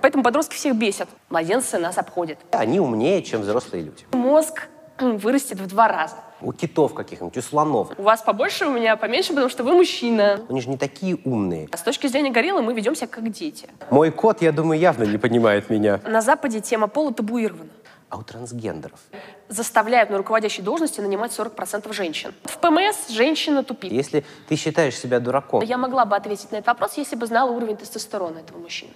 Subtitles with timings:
[0.00, 1.08] Поэтому подростки всех бесят.
[1.30, 2.38] Младенцы нас обходят.
[2.52, 4.04] Они умнее, чем взрослые люди.
[4.12, 4.68] Мозг
[5.00, 6.16] вырастет в два раза.
[6.40, 7.88] У китов каких-нибудь, у слонов.
[7.98, 10.40] У вас побольше, у меня поменьше, потому что вы мужчина.
[10.48, 11.68] Они же не такие умные.
[11.72, 13.68] А с точки зрения гориллы мы ведем себя как дети.
[13.90, 16.00] Мой кот, я думаю, явно не понимает меня.
[16.06, 17.70] На Западе тема пола табуирована.
[18.08, 18.98] А у трансгендеров?
[19.48, 22.32] Заставляют на руководящей должности нанимать 40% женщин.
[22.44, 23.92] В ПМС женщина тупит.
[23.92, 27.50] Если ты считаешь себя дураком, Я могла бы ответить на этот вопрос, если бы знала
[27.50, 28.92] уровень тестостерона этого мужчины.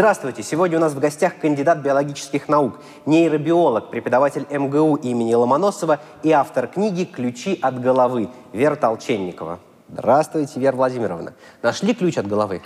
[0.00, 0.42] Здравствуйте!
[0.42, 6.68] Сегодня у нас в гостях кандидат биологических наук, нейробиолог, преподаватель МГУ имени Ломоносова и автор
[6.68, 9.58] книги «Ключи от головы» Вера Толченникова.
[9.90, 11.34] Здравствуйте, Вера Владимировна.
[11.60, 12.62] Нашли ключ от головы?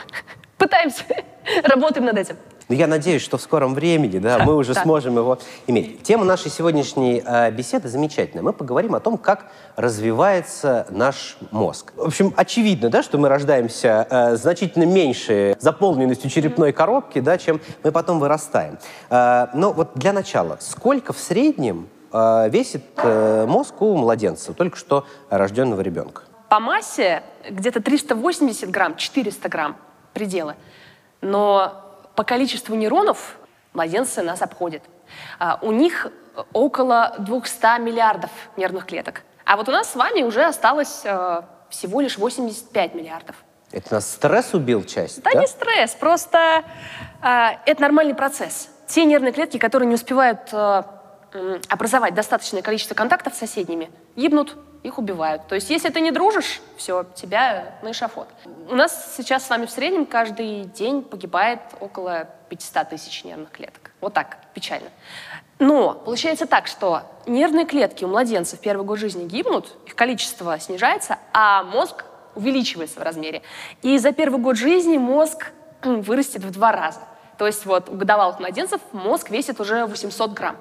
[0.58, 1.02] Пытаемся,
[1.64, 2.36] работаем над этим.
[2.68, 4.82] Ну, я надеюсь, что в скором времени да, мы уже Да.
[4.82, 6.02] сможем его иметь.
[6.02, 8.42] Тема нашей сегодняшней э, беседы замечательная.
[8.42, 9.46] Мы поговорим о том, как
[9.76, 11.92] развивается наш мозг.
[11.96, 17.60] В общем, очевидно, да, что мы рождаемся э, значительно меньше заполненностью черепной коробки, да, чем
[17.82, 18.78] мы потом вырастаем.
[19.10, 24.76] Э, но вот для начала, сколько в среднем э, весит э, мозг у младенца, только
[24.78, 26.22] что рожденного ребенка?
[26.48, 29.76] По массе где-то 380 грамм, 400 грамм
[30.12, 30.54] пределы.
[31.20, 31.83] Но
[32.14, 33.36] по количеству нейронов
[33.72, 34.82] младенцы нас обходят.
[35.38, 36.08] А, у них
[36.52, 39.22] около 200 миллиардов нервных клеток.
[39.44, 43.36] А вот у нас с вами уже осталось э, всего лишь 85 миллиардов.
[43.70, 46.64] Это нас стресс убил часть, Да, не стресс, просто
[47.22, 48.70] э, это нормальный процесс.
[48.86, 50.82] Те нервные клетки, которые не успевают э,
[51.68, 55.46] образовать достаточное количество контактов с соседними, гибнут, их убивают.
[55.48, 58.28] То есть, если ты не дружишь, все, тебя на эшафот.
[58.68, 63.90] У нас сейчас с вами в среднем каждый день погибает около 500 тысяч нервных клеток.
[64.02, 64.90] Вот так, печально.
[65.58, 70.58] Но получается так, что нервные клетки у младенцев в первый год жизни гибнут, их количество
[70.60, 73.40] снижается, а мозг увеличивается в размере.
[73.80, 75.50] И за первый год жизни мозг
[75.82, 77.00] вырастет в два раза.
[77.38, 80.56] То есть вот у годовалых младенцев мозг весит уже 800 грамм.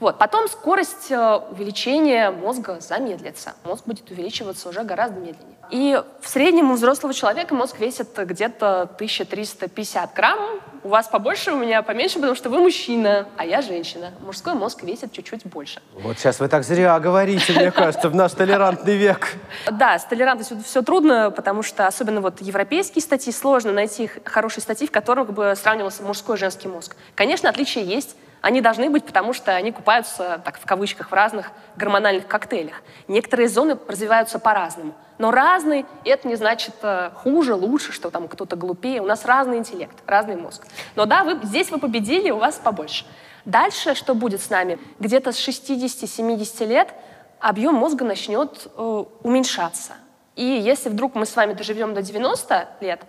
[0.00, 0.18] Вот.
[0.18, 3.54] Потом скорость э, увеличения мозга замедлится.
[3.64, 5.56] Мозг будет увеличиваться уже гораздо медленнее.
[5.70, 10.60] И в среднем у взрослого человека мозг весит где-то 1350 грамм.
[10.84, 14.12] У вас побольше, у меня поменьше, потому что вы мужчина, а я женщина.
[14.20, 15.82] Мужской мозг весит чуть-чуть больше.
[15.94, 19.34] Вот сейчас вы так зря говорите, мне кажется, в наш толерантный век.
[19.70, 24.86] Да, с толерантностью все трудно, потому что особенно вот европейские статьи сложно найти хорошие статьи,
[24.86, 26.94] в которых бы сравнивался мужской и женский мозг.
[27.16, 28.16] Конечно, отличия есть.
[28.40, 32.82] Они должны быть, потому что они купаются, так в кавычках, в разных гормональных коктейлях.
[33.08, 34.94] Некоторые зоны развиваются по-разному.
[35.18, 39.00] Но разный— это не значит э, хуже, лучше, что там кто-то глупее.
[39.00, 40.66] У нас разный интеллект, разный мозг.
[40.94, 43.06] Но да, вы, здесь вы победили, у вас побольше.
[43.46, 44.78] Дальше что будет с нами?
[44.98, 46.92] Где-то с 60-70 лет
[47.40, 49.94] объем мозга начнет э, уменьшаться.
[50.34, 53.00] И если вдруг мы с вами доживем до 90 лет,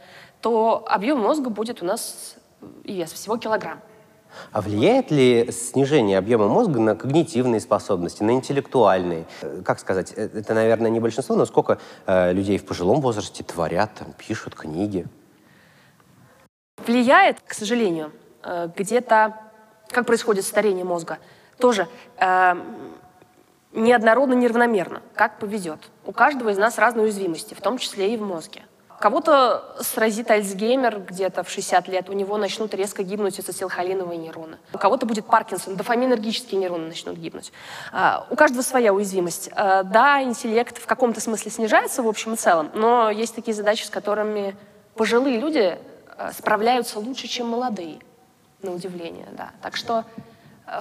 [0.42, 3.82] то объем мозга будет у нас э, и вес всего килограмм.
[4.52, 9.26] А влияет ли снижение объема мозга на когнитивные способности, на интеллектуальные?
[9.42, 13.44] Э, Как сказать, э, это, наверное, не большинство, но сколько э, людей в пожилом возрасте
[13.44, 15.06] творят, там, пишут книги?
[16.86, 18.12] Влияет, к сожалению,
[18.44, 19.38] э, где-то,
[19.90, 21.18] как происходит старение мозга,
[21.58, 21.88] тоже
[22.18, 22.56] э,
[23.74, 25.80] неоднородно, неравномерно, как повезет.
[26.06, 28.64] У каждого из нас разные уязвимости, в том числе и в мозге.
[29.00, 34.58] Кого-то сразит Альцгеймер где-то в 60 лет, у него начнут резко гибнуть ацетилхолиновые нейроны.
[34.74, 37.52] У кого-то будет Паркинсон, дофаминергические нейроны начнут гибнуть.
[37.92, 39.50] А, У каждого своя уязвимость.
[39.54, 43.86] А, Да, интеллект в каком-то смысле снижается в общем и целом, но есть такие задачи,
[43.86, 44.56] с которыми
[44.96, 45.78] пожилые люди
[46.18, 48.00] э, справляются лучше, чем молодые,
[48.64, 49.52] на удивление, да.
[49.62, 50.06] Так что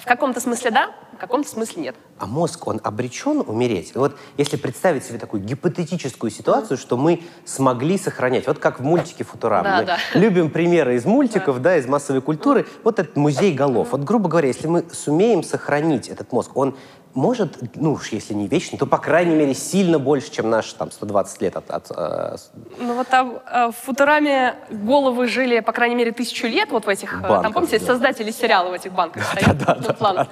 [0.00, 1.96] в каком-то смысле да, в каком-то смысле нет.
[2.18, 3.94] А мозг, он обречен умереть?
[3.94, 9.24] Вот если представить себе такую гипотетическую ситуацию, что мы смогли сохранять, вот как в мультике
[9.24, 9.64] «Футурама».
[9.64, 9.98] Да, мы да.
[10.14, 11.76] любим примеры из мультиков, да.
[11.76, 12.66] из массовой культуры.
[12.82, 13.92] Вот этот музей голов.
[13.92, 16.76] Вот, грубо говоря, если мы сумеем сохранить этот мозг, он
[17.16, 20.90] может, ну уж если не вечный, то, по крайней мере, сильно больше, чем наш там
[20.90, 21.70] 120 лет от...
[21.70, 22.36] от, э,
[22.78, 26.88] Ну вот там э, в Футураме головы жили, по крайней мере, тысячу лет вот в
[26.88, 27.14] этих...
[27.14, 27.86] э, Банках, там, помните, да.
[27.86, 29.86] создатели сериала в этих банках стоят?
[29.86, 30.28] на планах.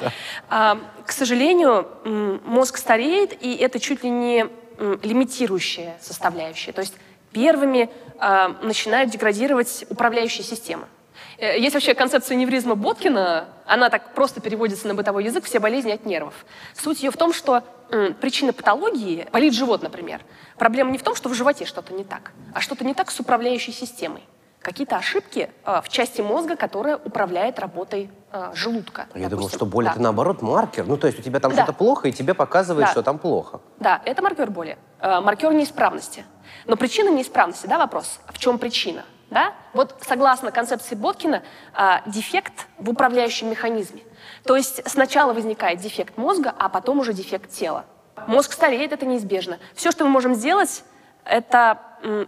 [0.51, 1.89] А, К сожалению,
[2.45, 4.47] мозг стареет, и это чуть ли не
[5.03, 6.73] лимитирующая составляющая.
[6.73, 6.95] То есть
[7.33, 7.89] первыми
[8.19, 10.85] а, начинают деградировать управляющие системы.
[11.44, 15.93] Э, Есть вообще концепция невризма Боткина, она так просто переводится на бытовой язык, все болезни
[15.93, 16.35] от нервов.
[16.75, 20.23] Суть ее в том, что м, причина патологии, болит живот, например,
[20.56, 23.20] проблема не в том, что в животе что-то не так, а что-то не так с
[23.20, 24.23] управляющей системой.
[24.62, 29.06] Какие-то ошибки э, в части мозга, которая управляет работой э, желудка.
[29.14, 29.58] Я думал, допустим.
[29.58, 29.91] что боль Да.
[29.91, 30.87] это наоборот маркер.
[30.87, 31.64] Ну, то есть у тебя там Да.
[31.64, 32.93] что-то плохо, и тебе показывает, Да.
[32.93, 33.61] что там плохо.
[33.81, 36.25] Да, это маркер боли, э, маркер неисправности.
[36.67, 39.05] Но причина неисправности, да, вопрос, в чем причина?
[39.35, 39.53] Да?
[39.73, 41.43] Вот согласно концепции Боткина,
[41.77, 44.01] э, дефект в управляющем механизме.
[44.45, 47.85] То есть сначала возникает дефект мозга, а потом уже дефект тела.
[48.29, 49.59] Мозг стареет, это неизбежно.
[49.75, 50.85] Все, что мы можем сделать,
[51.25, 51.81] это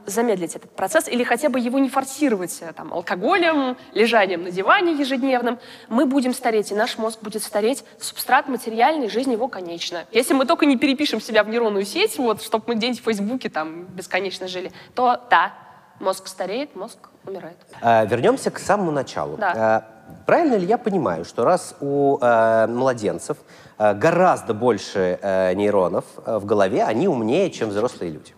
[0.06, 4.94] замедлить этот процесс или хотя бы его не форсировать э, там, алкоголем, лежанием на диване
[4.94, 5.58] ежедневным.
[5.88, 7.84] Мы будем стареть, и наш мозг будет стареть.
[8.00, 10.06] Субстрат материальный, жизнь его конечна.
[10.12, 13.48] Если мы только не перепишем себя в нейронную сеть, вот, чтобы мы день в Фейсбуке
[13.48, 15.52] там бесконечно жили, то да,
[16.00, 17.56] мозг стареет, мозг умирает.
[17.80, 19.36] А, Вернемся к самому началу.
[19.36, 19.52] Да.
[19.56, 19.84] А,
[20.24, 23.38] Правильно ли я понимаю, что раз у э, младенцев
[23.76, 28.32] э, гораздо больше э, нейронов э, в голове, они умнее, чем взрослые люди?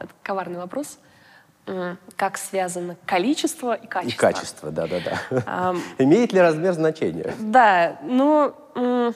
[0.00, 0.98] Это коварный вопрос.
[2.16, 4.14] Как связано количество и качество?
[4.14, 5.42] И качество, да-да-да.
[5.46, 7.34] Ам, Имеет ли размер значения?
[7.40, 9.14] Да, ну, м,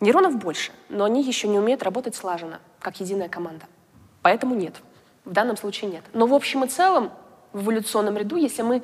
[0.00, 3.66] нейронов больше, но они еще не умеют работать слаженно, как единая команда.
[4.22, 4.74] Поэтому нет.
[5.24, 6.04] В данном случае нет.
[6.12, 7.10] Но в общем и целом,
[7.52, 8.82] в эволюционном ряду, если мы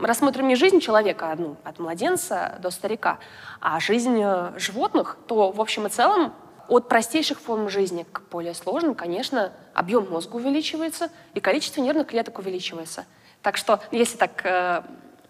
[0.00, 3.18] рассмотрим не жизнь человека одну, от младенца до старика,
[3.60, 6.32] а жизнь э, животных, то в общем и целом
[6.68, 12.38] от простейших форм жизни к более сложным, конечно, объем мозга увеличивается и количество нервных клеток
[12.38, 13.06] увеличивается.
[13.42, 14.82] Так что, если так э,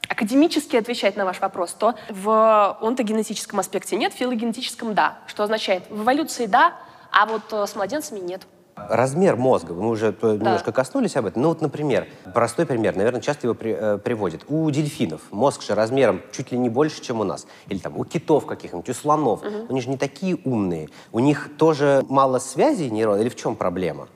[0.09, 5.19] академически отвечать на ваш вопрос, то в онтогенетическом аспекте нет, в филогенетическом да.
[5.27, 6.75] Что означает, в эволюции да,
[7.11, 8.43] а вот э, с младенцами нет.
[8.89, 11.43] Размер мозга, мы уже э, немножко коснулись об этом.
[11.43, 14.45] Ну вот, например, простой пример, наверное, часто его при- э, приводят.
[14.49, 17.47] У дельфинов мозг же размером чуть ли не больше, чем у нас.
[17.69, 19.43] Или там у китов каких-нибудь, у слонов.
[19.69, 20.89] Они же не такие умные.
[21.13, 23.21] У них тоже мало связей нейронов?
[23.21, 24.09] Или в чем проблема?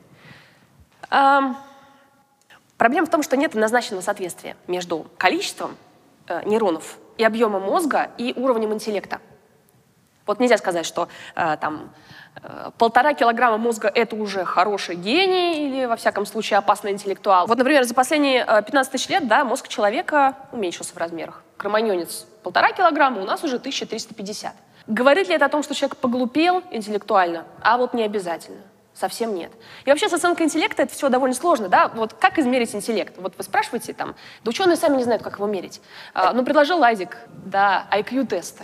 [1.09, 1.57] Ам,
[2.77, 5.71] Проблема в том, что нет однозначного соответствия между количеством
[6.27, 9.19] э, нейронов и объемом мозга и уровнем интеллекта.
[10.25, 11.93] Вот нельзя сказать, что э, там
[12.41, 17.45] э, полтора килограмма мозга это уже хороший гений или, во всяком случае, опасный интеллектуал.
[17.47, 21.43] Вот, например, за последние э, 15 тысяч лет да, мозг человека уменьшился в размерах.
[21.57, 24.53] Кроманьонец полтора килограмма, у нас уже 1350.
[24.87, 27.45] Говорит ли это о том, что человек поглупел интеллектуально?
[27.61, 28.61] А вот не обязательно.
[28.93, 29.51] Совсем нет.
[29.83, 31.89] И вообще с оценкой интеллекта это все довольно сложно, да?
[31.89, 33.15] Вот как измерить интеллект?
[33.17, 35.81] Вот вы спрашиваете там, да ученые сами не знают, как его мерить.
[36.13, 38.63] А, ну, предложил Лазик, да, IQ-тесты.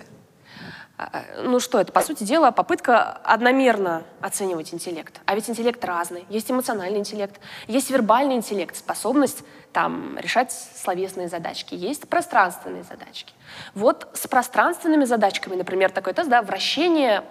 [1.02, 1.92] А, Ну что это?
[1.92, 5.20] По сути дела, попытка одномерно оценивать интеллект.
[5.26, 6.26] А ведь интеллект разный.
[6.30, 9.44] Есть эмоциональный интеллект, есть вербальный интеллект, способность
[9.74, 13.34] там, решать словесные задачки, есть пространственные задачки.
[13.74, 17.24] Вот с пространственными задачками, например, такой тест, да, вращение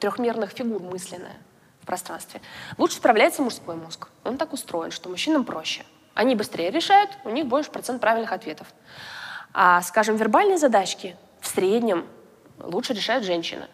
[0.00, 1.36] трехмерных фигур мысленное
[1.82, 2.40] в пространстве,
[2.76, 4.08] лучше справляется мужской мозг.
[4.24, 5.84] Он так устроен, что мужчинам проще.
[6.14, 8.66] Они быстрее решают, у них больше процент правильных ответов.
[9.52, 12.06] А, скажем, вербальные задачки в среднем
[12.58, 13.66] лучше решают женщины.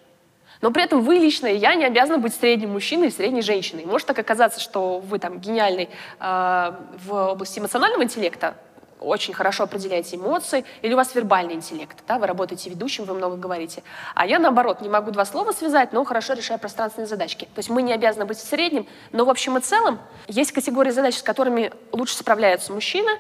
[0.61, 3.85] Но при этом вы лично и я не обязаны быть средним мужчиной и средней женщиной.
[3.85, 5.89] Может так оказаться, что вы там гениальный
[6.21, 6.73] э,
[7.05, 8.55] в области эмоционального интеллекта,
[9.03, 13.37] очень хорошо определяете эмоции, или у вас вербальный интеллект, да, вы работаете ведущим, вы много
[13.37, 13.83] говорите.
[14.15, 17.45] А я, наоборот, не могу два слова связать, но хорошо решаю пространственные задачки.
[17.47, 20.91] То есть мы не обязаны быть в среднем, но в общем и целом есть категории
[20.91, 23.11] задач, с которыми лучше справляются мужчины,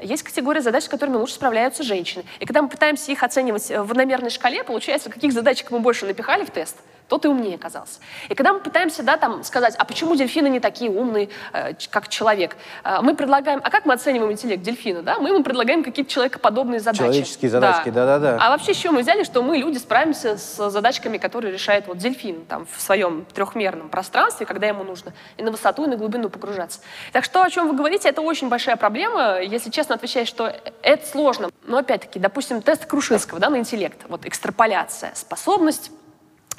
[0.00, 2.24] есть категория задач, с которыми лучше справляются женщины.
[2.40, 6.44] И когда мы пытаемся их оценивать в одномерной шкале, получается, каких задачек мы больше напихали
[6.44, 6.76] в тест,
[7.08, 8.00] тот и умнее оказался.
[8.28, 12.08] И когда мы пытаемся да, там, сказать, а почему дельфины не такие умные, э, как
[12.08, 15.02] человек, э, мы предлагаем, а как мы оцениваем интеллект дельфина?
[15.02, 15.18] Да?
[15.18, 16.98] Мы ему предлагаем какие-то человекоподобные задачи.
[16.98, 18.38] Человеческие задачки, да-да-да.
[18.40, 21.98] А вообще с чего мы взяли, что мы, люди, справимся с задачками, которые решает вот
[21.98, 26.28] дельфин там, в своем трехмерном пространстве, когда ему нужно и на высоту, и на глубину
[26.28, 26.80] погружаться.
[27.12, 29.40] Так что, о чем вы говорите, это очень большая проблема.
[29.40, 31.50] Если честно отвечать, что это сложно.
[31.64, 35.90] Но опять-таки, допустим, тест Крушинского да, на интеллект, вот экстраполяция, способность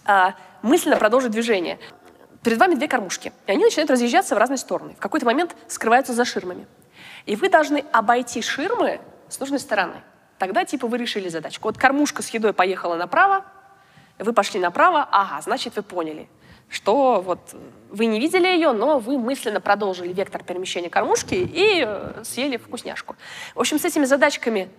[0.05, 1.79] а, мысленно продолжить движение.
[2.43, 4.95] Перед вами две кормушки, и они начинают разъезжаться в разные стороны.
[4.95, 6.67] В какой-то момент скрываются за ширмами.
[7.25, 9.95] И вы должны обойти ширмы с нужной стороны.
[10.38, 11.69] Тогда типа вы решили задачку.
[11.69, 13.45] Вот кормушка с едой поехала направо,
[14.19, 16.27] вы пошли направо, ага, значит вы поняли,
[16.69, 17.55] что вот
[17.89, 23.15] вы не видели ее, но вы мысленно продолжили вектор перемещения кормушки и э, съели вкусняшку.
[23.55, 24.69] В общем, с этими задачками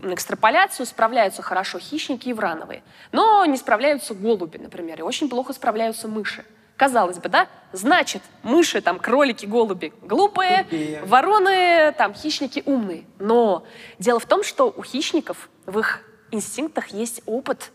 [0.00, 2.82] экстраполяцию справляются хорошо хищники и врановые,
[3.12, 6.44] но не справляются голуби, например, и очень плохо справляются мыши.
[6.76, 7.46] Казалось бы, да?
[7.72, 11.02] Значит, мыши, там, кролики, голуби глупые, Тупее.
[11.04, 13.04] вороны, там, хищники умные.
[13.20, 13.64] Но
[14.00, 16.00] дело в том, что у хищников в их
[16.32, 17.70] инстинктах есть опыт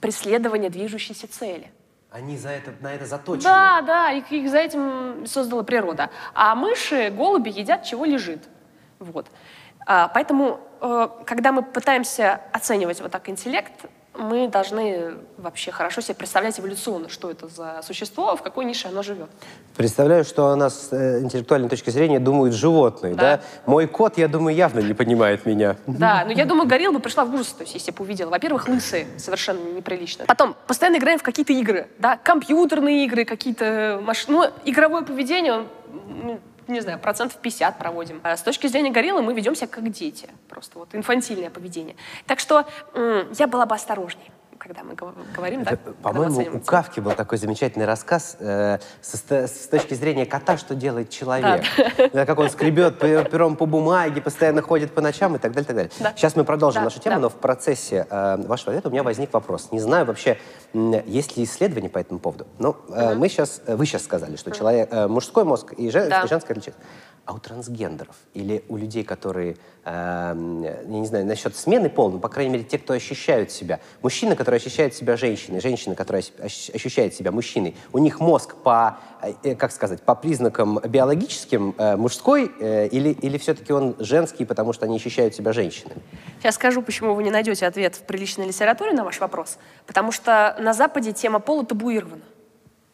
[0.00, 1.72] преследования движущейся цели.
[2.10, 3.42] Они за это, на это заточены.
[3.42, 6.10] Да, да, их, их за этим создала природа.
[6.34, 8.44] А мыши, голуби едят, чего лежит.
[9.00, 9.26] Вот.
[9.86, 10.60] А, поэтому
[11.24, 13.72] когда мы пытаемся оценивать вот так интеллект,
[14.18, 19.02] мы должны вообще хорошо себе представлять эволюционно, что это за существо, в какой нише оно
[19.02, 19.30] живет.
[19.76, 23.36] Представляю, что она с э, интеллектуальной точки зрения думают животные, да.
[23.36, 23.42] Да.
[23.66, 25.76] Мой кот, я думаю, явно не понимает меня.
[25.86, 28.30] Да, но я думаю, горилла бы пришла в ужас, то есть, если бы увидела.
[28.30, 30.24] Во-первых, лысые, совершенно неприлично.
[30.26, 34.38] Потом, постоянно играем в какие-то игры, да, компьютерные игры, какие-то машины.
[34.38, 35.64] Ну, игровое поведение,
[36.68, 38.20] не знаю, процентов 50 проводим.
[38.22, 40.28] А с точки зрения гориллы мы ведем себя как дети.
[40.48, 41.96] Просто вот инфантильное поведение.
[42.26, 42.66] Так что
[43.38, 46.60] я была бы осторожней, когда мы гов- говорим, да, Это, мы По-моему, у.
[46.60, 51.64] Кавки был такой замечательный рассказ э, ст- с точки зрения кота, что делает человек.
[52.12, 55.66] Да, как он скребет пе- пером по бумаге, постоянно ходит по ночам и так далее,
[55.66, 55.92] так далее.
[56.00, 56.12] Да.
[56.16, 57.20] Сейчас мы продолжим Да, нашу тему, да.
[57.22, 59.68] но в процессе э, вашего ответа у меня возник вопрос.
[59.72, 60.38] Не знаю вообще,
[60.74, 62.46] есть ли исследования по этому поводу.
[62.58, 66.26] Ну, э, мы сейчас, вы сейчас сказали, что человек, э, мужской мозг и жен- Да.
[66.26, 66.82] женский отличается.
[67.24, 70.34] А у трансгендеров или у людей, которые, э,
[70.64, 74.34] я не знаю, насчет смены пола, ну, по крайней мере, те, кто ощущают себя, мужчины,
[74.58, 78.98] которые ощущают себя женщиной, женщины, которые ощ- ощ- ощущают себя мужчиной, у них мозг по,
[79.42, 84.72] э, как сказать, по признакам биологическим э, мужской э, или, или все-таки он женский, потому
[84.72, 86.00] что они ощущают себя женщинами?
[86.40, 89.58] Сейчас скажу, почему вы не найдете ответ в приличной литературе на ваш вопрос.
[89.86, 92.22] Потому что на Западе тема пола табуирована.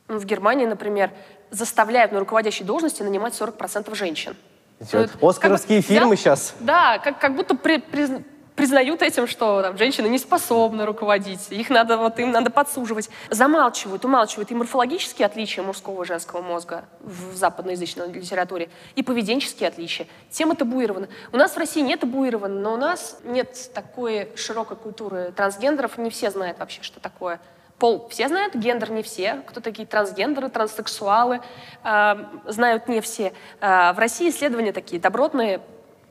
[0.09, 1.11] Ну, в Германии, например,
[1.51, 4.37] заставляют на руководящей должности нанимать 40% женщин.
[4.81, 6.55] Это Оскаровские как фильмы да, сейчас.
[6.61, 8.23] Да, как, как будто при- приз-
[8.55, 13.11] признают этим, что там, женщины не способны руководить, их надо, вот, им надо подсуживать.
[13.31, 20.07] Замалчивают, умалчивают и морфологические отличия мужского и женского мозга в западноязычной литературе, и поведенческие отличия.
[20.31, 21.09] Тема табуирована.
[21.33, 26.11] У нас в России не табуирована, но у нас нет такой широкой культуры трансгендеров, не
[26.11, 27.41] все знают вообще, что такое
[27.79, 29.43] Пол все знают, гендер не все.
[29.47, 31.41] Кто такие трансгендеры, транссексуалы,
[31.83, 32.15] э,
[32.47, 33.33] знают не все.
[33.61, 35.61] Э, в России исследования такие добротные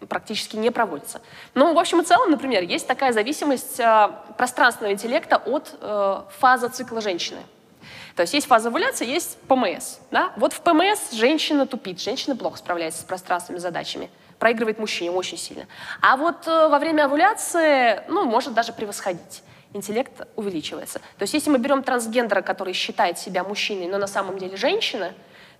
[0.07, 1.22] практически не проводятся.
[1.53, 6.69] Ну, в общем и целом, например, есть такая зависимость э, пространственного интеллекта от э, фазы
[6.69, 7.39] цикла женщины.
[8.15, 9.98] То есть есть фаза овуляции, есть ПМС.
[10.12, 10.33] Да?
[10.38, 15.65] Вот в ПМС женщина тупит, женщина плохо справляется с пространственными задачами, проигрывает мужчине очень сильно.
[16.01, 19.43] А вот э, во время овуляции, ну, может даже превосходить.
[19.74, 21.00] Интеллект увеличивается.
[21.17, 25.13] То есть если мы берем трансгендера, который считает себя мужчиной, но на самом деле женщина,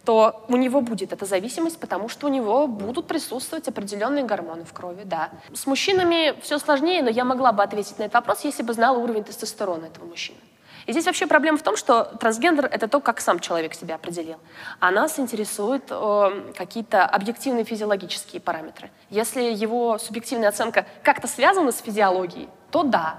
[0.06, 4.74] то у него будет эта зависимость, потому что у него будут присутствовать определенные гормоны в
[4.74, 5.30] крови, да.
[5.54, 8.98] С мужчинами все сложнее, но я могла бы ответить на этот вопрос, если бы знала
[8.98, 10.40] уровень тестостерона этого мужчины.
[10.86, 14.38] И здесь вообще проблема в том, что трансгендер— это то, как сам человек себя определил.
[14.80, 18.92] А нас интересуют э, какие-то объективные физиологические параметры.
[19.10, 23.16] Если его субъективная оценка как-то связана с физиологией, то да.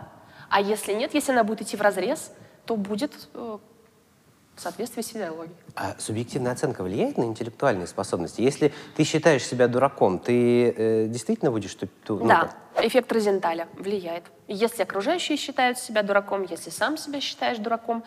[0.51, 2.33] А если нет, если она будет идти в разрез,
[2.67, 3.59] то будет э,
[4.57, 5.57] в соответствии с физиологией.
[5.75, 8.41] А субъективная оценка влияет на интеллектуальные способности?
[8.41, 11.75] Если ты считаешь себя дураком, ты э, действительно будешь...
[11.75, 12.85] ту- ту- ну, Да, как?
[12.85, 14.25] эффект Розенталя влияет.
[14.47, 18.05] Если окружающие считают себя дураком, если сам себя считаешь дураком,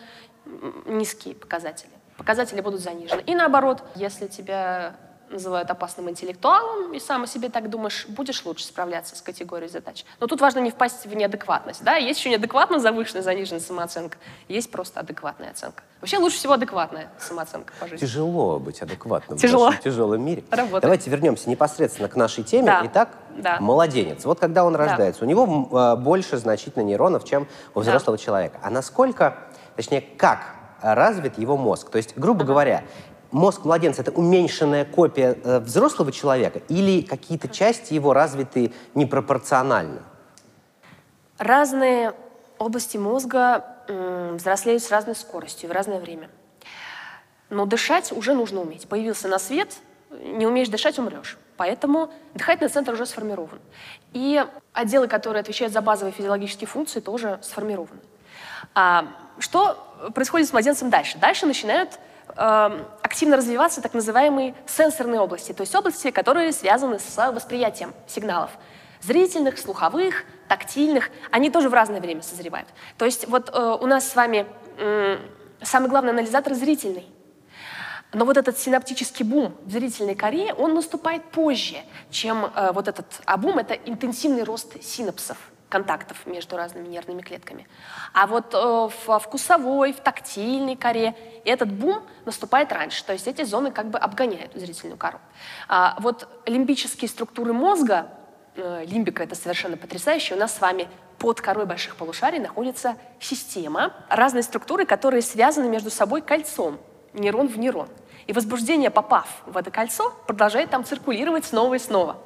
[0.86, 1.90] низкие показатели.
[2.16, 3.22] Показатели будут занижены.
[3.26, 4.96] И наоборот, если тебя
[5.30, 10.04] называют опасным интеллектуалом, и сам о себе так думаешь, будешь лучше справляться с категорией задач.
[10.20, 11.82] Но тут важно не впасть в неадекватность.
[11.84, 11.96] Да?
[11.96, 14.18] Есть еще неадекватно завышенная, заниженная самооценка,
[14.48, 15.82] есть просто адекватная оценка.
[16.00, 18.06] Вообще лучше всего адекватная самооценка по жизни.
[18.06, 19.66] Тяжело быть адекватным Тяжело.
[19.66, 20.44] в нашем тяжелом мире.
[20.50, 20.82] Работает.
[20.82, 22.66] Давайте вернемся непосредственно к нашей теме.
[22.66, 22.82] Да.
[22.84, 23.56] Итак, Да.
[23.60, 24.24] младенец.
[24.24, 28.60] Вот когда он рождается, у него э, больше значительно нейронов, чем у взрослого человека.
[28.62, 29.38] А насколько,
[29.74, 31.90] точнее, как развит его мозг?
[31.90, 32.84] То есть, грубо говоря,
[33.30, 40.02] мозг младенца— это уменьшенная копия э, взрослого человека или какие-то части его развиты непропорционально?
[41.38, 42.14] Разные
[42.58, 46.28] области мозга м, взрослеют с разной скоростью в разное время.
[47.50, 48.88] Но дышать уже нужно уметь.
[48.88, 49.76] Появился на свет,
[50.10, 51.38] не умеешь дышать, умрешь.
[51.56, 53.60] Поэтому дыхательный центр уже сформирован.
[54.12, 58.00] И отделы, которые отвечают за базовые физиологические функции, тоже сформированы.
[58.74, 59.06] А,
[59.38, 59.76] что
[60.14, 61.18] происходит с младенцем дальше?
[61.18, 61.98] Дальше начинают
[62.36, 68.50] эм, активно развиваться так называемые сенсорные области, то есть области, которые связаны с восприятием сигналов.
[69.00, 72.68] Зрительных, слуховых, тактильных, они тоже в разное время созревают.
[72.96, 74.46] То есть вот э, у нас с вами
[74.78, 75.20] м,
[75.62, 77.06] самый главный анализатор зрительный.
[78.12, 81.76] Но вот этот синаптический бум в зрительной коре, он наступает позже,
[82.10, 85.36] чем э, вот этот абум, это интенсивный рост синапсов,
[85.68, 87.68] контактов между разными нервными клетками.
[88.12, 93.42] А вот э, в вкусовой, в тактильной коре этот бум наступает раньше, то есть эти
[93.42, 95.18] зоны как бы обгоняют зрительную кору.
[95.68, 98.08] А вот лимбические структуры мозга,
[98.56, 103.92] э, лимбика это совершенно потрясающе, у нас с вами под корой больших полушарий находится система
[104.08, 106.78] разной структуры, которые связаны между собой кольцом,
[107.12, 107.88] нейрон в нейрон.
[108.26, 112.18] И возбуждение, попав в это кольцо, продолжает там циркулировать снова и снова.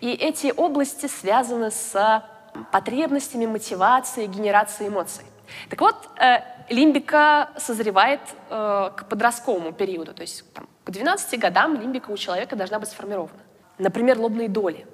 [0.00, 2.24] И эти области связаны с
[2.70, 5.24] потребностями, мотивацией, генерацией эмоций.
[5.68, 11.80] Так вот, э, лимбика созревает э, к подростковому периоду, то есть там, к 12 годам
[11.80, 13.40] лимбика у человека должна быть сформирована.
[13.78, 14.86] Например, лобные доли.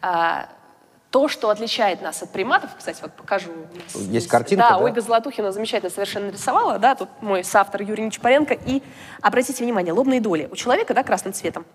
[0.00, 0.48] А,
[1.14, 3.52] то, что отличает нас от приматов, кстати, вот покажу.
[3.94, 4.84] Есть, есть картинка, да, да?
[4.84, 8.54] Ольга Золотухина замечательно совершенно нарисовала, да, тут мой соавтор Юрий Нечапаренко.
[8.54, 8.82] И
[9.22, 11.66] обратите внимание, лобные доли у человека, да, красным цветом,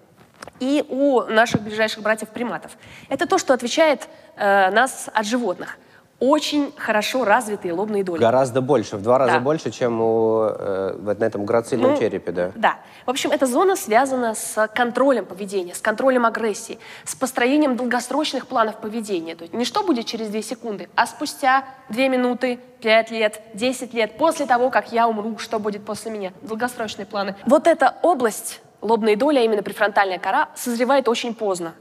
[0.60, 2.72] и у наших ближайших братьев-приматов.
[3.10, 5.78] Это то, что отличает э, нас от животных–
[6.20, 8.20] очень хорошо развитые лобные доли.
[8.20, 9.40] Гораздо больше, в два раза да.
[9.40, 12.52] больше, чем у, э, на этом грацильном ну, черепе, да?
[12.56, 12.80] Да.
[13.06, 18.78] В общем, эта зона связана с контролем поведения, с контролем агрессии, с построением долгосрочных планов
[18.78, 19.36] поведения.
[19.36, 23.94] То есть не что будет через две секунды, а спустя две минуты, пять лет, десять
[23.94, 26.34] лет, после того, как я умру, что будет после меня.
[26.42, 27.36] Долгосрочные планы.
[27.46, 31.76] Вот эта область лобной доли, а именно префронтальная кора, созревает очень поздно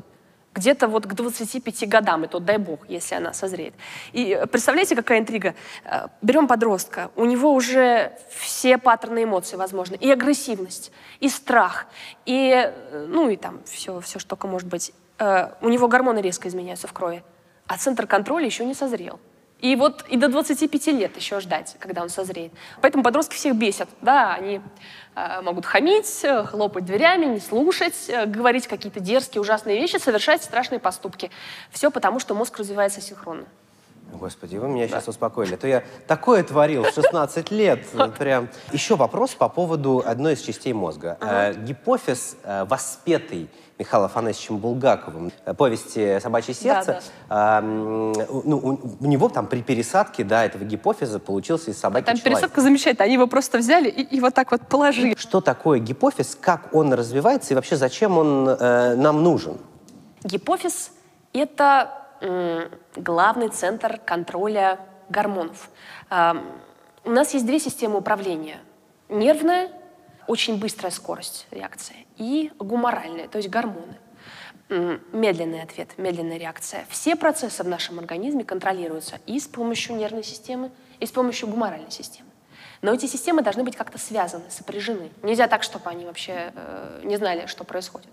[0.59, 3.75] где-то вот к 25 годам, и то дай бог, если она созреет.
[4.13, 5.55] И э, представляете, какая интрига?
[5.85, 11.87] Э, Берем подростка, у него уже все паттерны эмоций возможны, и агрессивность, и страх,
[12.27, 14.93] и, э, ну и там все, все что только может быть.
[15.61, 17.25] У него гормоны резко изменяются в крови,
[17.67, 19.19] а центр контроля еще не созрел.
[19.61, 22.53] И вот и до 25 лет еще ждать, когда он созреет.
[22.81, 23.89] Поэтому подростки всех бесят.
[24.03, 24.61] Да, они
[25.17, 30.79] э, могут хамить, хлопать дверями, не слушать, э, говорить какие-то дерзкие, ужасные вещи, совершать страшные
[30.79, 31.31] поступки.
[31.73, 33.47] Все потому, что мозг развивается синхронно.
[34.13, 34.97] Господи, вы меня да.
[34.97, 35.57] сейчас успокоили.
[35.57, 37.87] То я такое творил в 16 лет.
[38.19, 38.49] Прям.
[38.73, 41.19] Еще вопрос по поводу одной из частей мозга.
[41.21, 47.01] Э, гипофиз э, воспетый Михаилом Афанасьевичем Булгаковым, э, повести «Собачье сердце», да, да.
[47.29, 52.17] А, ну, у, у него там при пересадке да, этого гипофиза получился из собаки Там
[52.17, 52.41] человек.
[52.41, 55.15] пересадка замечательная, они его просто взяли и, и вот так вот положили.
[55.17, 59.59] Что такое гипофиз, как он развивается и вообще зачем он э, нам нужен?
[60.25, 60.91] Гипофиз—
[61.33, 65.71] это э, главный центр контроля гормонов.
[66.11, 66.35] Э,
[67.05, 68.59] у нас есть две системы управления.
[69.09, 69.71] Нервная
[70.29, 73.99] очень быстрая скорость реакции, и гуморальная, то есть гормоны.
[74.69, 76.85] Медленный ответ, медленная реакция.
[76.91, 81.91] Все процессы в нашем организме контролируются и с помощью нервной системы, и с помощью гуморальной
[81.91, 82.29] системы.
[82.83, 85.11] Но эти системы должны быть как-то связаны, сопряжены.
[85.23, 88.09] Нельзя так, чтобы они вообще э, не знали, что происходит.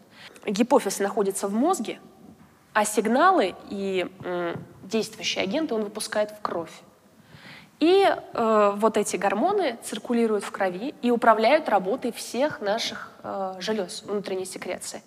[0.46, 2.00] Гипофиз находится в мозге,
[2.74, 6.72] а сигналы и э, действующие агенты он выпускает в кровь.
[7.80, 14.04] И э, вот эти гормоны циркулируют в крови и управляют работой всех наших э, желез
[14.08, 15.02] внутренней секреции.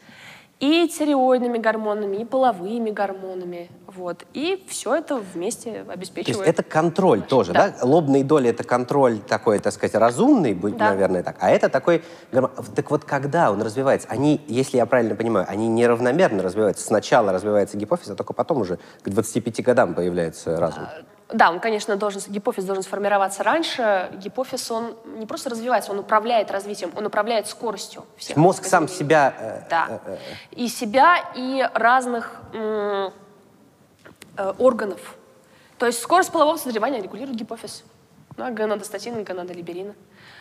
[0.61, 3.71] И тиреоидными гормонами, и половыми гормонами.
[3.87, 4.25] Вот.
[4.35, 6.37] И все это вместе обеспечивает.
[6.37, 7.69] То есть это контроль Значит, тоже, да.
[7.69, 7.87] да?
[7.87, 10.91] Лобные доли— это контроль такой, так сказать, разумный, да.
[10.91, 11.37] наверное, так.
[11.39, 12.03] А это такой...
[12.33, 16.85] Так вот, когда он развивается, они, если я правильно понимаю, они неравномерно развиваются.
[16.85, 20.83] Сначала развивается гипофиз, а только потом уже к 25 годам появляется разум.
[20.83, 24.11] А, да, он, конечно, должен, гипофиз должен сформироваться раньше.
[24.15, 28.07] Гипофиз, он не просто развивается, он управляет развитием, он управляет скоростью.
[28.17, 29.35] Всех Мозг сам себя...
[29.39, 29.87] Э, да.
[29.91, 30.19] Э, э,
[30.53, 33.11] и себя, и разных э,
[34.59, 35.17] органов.
[35.77, 37.85] То есть скорость полового созревания регулирует гипофиз.
[38.39, 39.95] Да, гонадостатин, гонадолиберин.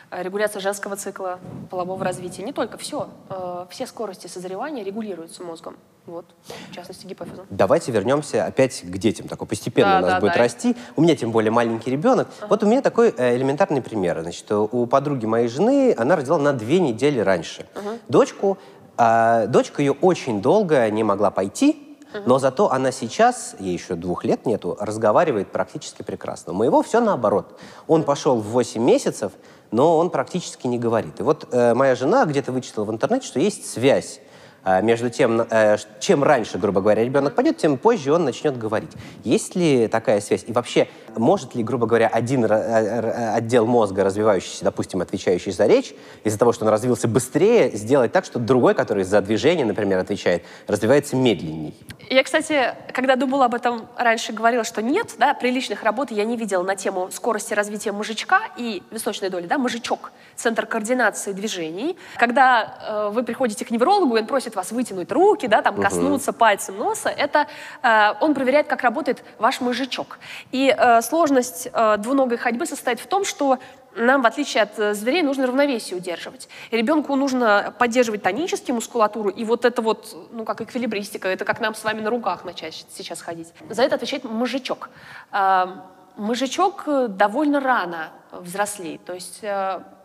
[0.09, 1.39] Э, регуляция женского цикла
[1.69, 2.43] полового развития.
[2.43, 3.09] Не только все.
[3.29, 5.75] Э, все скорости созревания регулируются мозгом.
[6.05, 6.25] Вот,
[6.69, 7.45] в частности, гипофизом.
[7.49, 9.27] Давайте вернемся опять к детям.
[9.27, 10.39] Такой постепенно да, у нас да, будет да.
[10.39, 10.77] расти.
[10.95, 12.29] У меня тем более маленький ребенок.
[12.39, 12.47] Ага.
[12.47, 14.21] Вот у меня такой э, элементарный пример.
[14.21, 17.67] Значит, у подруги моей жены она родила на две недели раньше.
[17.75, 17.97] Ага.
[18.07, 18.57] Дочку.
[18.95, 24.23] А, дочка ее очень долго не могла пойти, но зато она сейчас, ей еще двух
[24.23, 26.53] лет нету, разговаривает практически прекрасно.
[26.53, 27.59] У моего все наоборот.
[27.87, 29.33] Он пошел в 8 месяцев,
[29.71, 31.19] но он практически не говорит.
[31.19, 34.19] И вот э, моя жена где-то вычитала в интернете, что есть связь
[34.63, 38.91] а, между тем, э, чем раньше, грубо говоря, ребенок пойдет, тем позже он начнет говорить.
[39.23, 40.43] Есть ли такая связь?
[40.45, 45.93] И вообще, может ли, грубо говоря, один э, отдел мозга, развивающийся, допустим, отвечающий за речь,
[46.23, 50.43] из-за того, что он развился быстрее, сделать так, что другой, который за движение, например, отвечает,
[50.67, 51.73] развивается медленней?
[52.09, 56.37] Я, кстати, когда думала об этом раньше, говорила, что нет, да, приличных работ я не
[56.37, 61.97] видела на тему скорости развития мозжечка и височной доли, да, мозжечок, центр координации движений.
[62.17, 65.83] Когда э, вы приходите к неврологу, и он просит вас вытянуть руки, да, там, угу.
[65.83, 67.47] коснуться пальцем носа, это
[67.83, 70.19] э, он проверяет, как работает ваш мозжечок.
[70.51, 73.59] И э, сложность э, двуногой ходьбы состоит в том, что
[73.95, 76.47] нам, в отличие от э, зверей, нужно равновесие удерживать.
[76.71, 81.73] Ребенку нужно поддерживать тонически мускулатуру, и вот это вот, ну, как эквилибристика, это как нам
[81.73, 83.53] с вами на руках начать сейчас ходить.
[83.69, 84.89] За это отвечает мозжечок.
[85.31, 85.67] Э,
[86.15, 89.43] мозжечок довольно рано взрослеет, то есть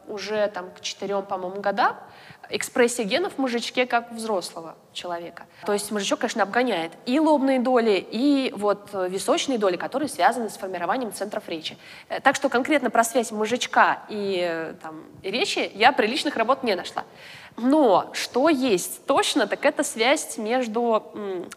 [0.09, 1.97] уже там к четырем, по-моему, годам
[2.51, 5.47] экспрессия генов в мужичке как у взрослого человека.
[5.65, 10.49] То есть мужичок, конечно, обгоняет и лобные доли, и вот э, височные доли, которые связаны
[10.49, 11.77] с формированием центров речи.
[12.09, 16.63] Э, так что конкретно про связь мужичка и, э, там, речи я при личных работ
[16.63, 17.05] не нашла.
[17.57, 21.49] Но что есть точно, так это связь между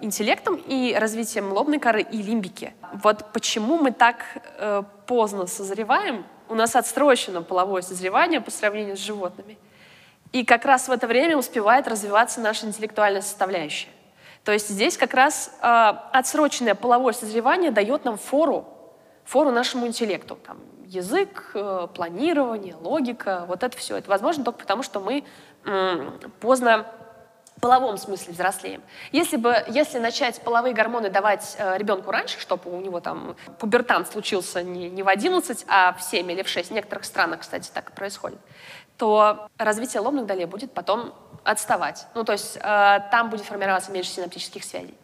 [0.00, 2.74] интеллектом и развитием лобной коры и лимбики.
[2.94, 4.24] Вот почему мы так
[4.58, 9.58] э, поздно созреваем, у нас отсрочено половое созревание по сравнению с животными.
[10.32, 13.88] И как раз в это время успевает развиваться наша интеллектуальная составляющая.
[14.44, 15.66] То есть здесь как раз э,
[16.12, 18.66] отсроченное половое созревание дает нам фору,
[19.24, 20.36] фору нашему интеллекту.
[20.36, 23.96] Там, язык, э, планирование, логика, вот это все.
[23.96, 25.24] Это возможно только потому, что мы
[25.64, 26.86] э, поздно
[27.56, 28.82] в половом смысле взрослеем.
[29.12, 34.08] Если бы, если начать половые гормоны давать э, ребенку раньше, чтобы у него там пубертант
[34.08, 37.70] случился не, не в 11, а в 7 или в 6, в некоторых странах, кстати,
[37.72, 38.38] так и происходит,
[38.98, 41.14] то развитие лобных долей будет потом
[41.44, 42.06] отставать.
[42.14, 42.60] Ну, то есть э,
[43.10, 44.94] там будет формироваться меньше синаптических связей.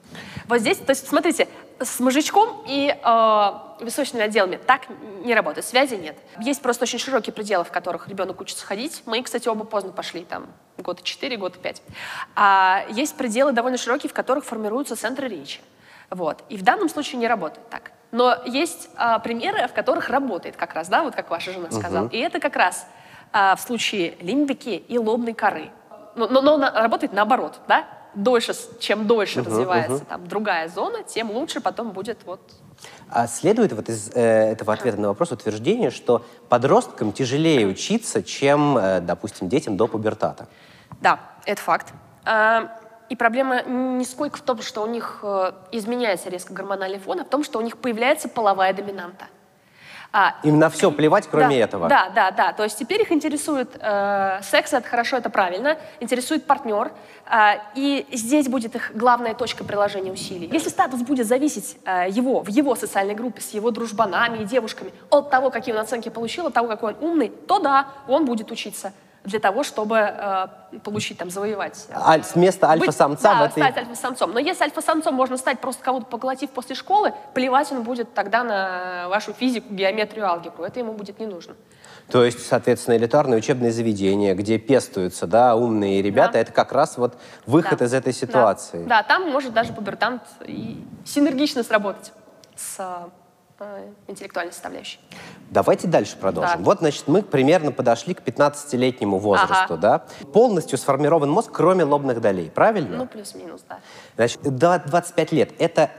[0.47, 1.49] Вот здесь, то есть, смотрите,
[1.81, 3.53] с мозжечком и э,
[3.85, 4.83] височными отделами так
[5.25, 6.17] не работает, связи нет.
[6.41, 9.03] Есть просто очень широкие пределы, в которых ребенок учится ходить.
[9.07, 10.47] Мы, кстати, оба поздно пошли, там,
[10.79, 11.83] года 4, года 5.
[12.35, 15.61] А есть пределы довольно широкие, в которых формируются центры речи.
[16.11, 16.45] Вот.
[16.49, 17.93] И в данном случае не работает так.
[18.11, 22.07] Но есть а, примеры, в которых работает как раз, да, вот как ваша жена сказала.
[22.07, 22.13] Uh-huh.
[22.13, 22.87] И это как раз
[23.33, 25.71] а, в случае лимбики и лобной коры.
[26.15, 27.87] Но, но, но работает наоборот, да?
[28.15, 30.07] Дольше, чем дольше uh-huh, развивается uh-huh.
[30.07, 32.43] там другая зона, тем лучше потом будет вот
[33.13, 38.79] а следует вот из э, этого ответа на вопрос утверждение, что подросткам тяжелее учиться, чем,
[38.79, 40.49] э, допустим, детям до пубертата?
[41.01, 41.93] Да, это факт.
[42.25, 47.21] А, и проблема не сколько в том, что у них э, изменяется резко гормональный фон,
[47.21, 49.27] а в том, что у них появляется половая доминанта.
[50.15, 51.89] А, Им на все плевать, кроме да, этого.
[51.89, 52.53] Да, да, да.
[52.53, 56.93] То есть теперь их интересует э, секс, это хорошо, это правильно, интересует партнер,
[57.31, 60.51] э, и здесь будет их главная точка приложения усилий.
[60.53, 64.93] Если статус будет зависеть э, его, в его социальной группе, с его дружбанами и девушками,
[65.09, 68.51] от того, какие он оценки получил, от того, какой он умный, то да, он будет
[68.51, 68.93] учиться
[69.25, 70.47] для того, чтобы э,
[70.83, 71.87] получить, там, завоевать.
[71.89, 73.63] Э, Аль, с места альфа-самца да, в этой...
[73.63, 74.33] стать альфа-самцом.
[74.33, 79.09] Но если альфа-самцом можно стать просто кого-то поглотив после школы, плевать он будет тогда на
[79.09, 80.65] вашу физику, геометрию, алгебру.
[80.65, 81.55] Это ему будет не нужно.
[82.11, 86.39] То есть, соответственно, элитарные учебные заведения, где пестуются да, умные ребята, да.
[86.41, 87.85] это как раз вот выход да.
[87.85, 88.83] из этой ситуации.
[88.83, 89.03] Да.
[89.03, 92.13] да, там может даже пубертант и синергично сработать
[92.57, 93.09] с Э,
[94.07, 94.99] интеллектуальной составляющей.
[95.51, 96.59] Давайте дальше продолжим.
[96.59, 96.65] Да.
[96.65, 99.77] Вот, значит, мы примерно подошли к 15-летнему возрасту, ага.
[99.77, 99.99] да?
[100.33, 102.97] Полностью сформирован мозг, кроме лобных долей, правильно?
[102.97, 103.79] Ну, плюс-минус, да.
[104.17, 105.51] Значит, до 25 лет.
[105.59, 105.91] Это